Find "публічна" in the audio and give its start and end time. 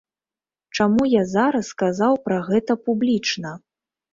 2.89-3.57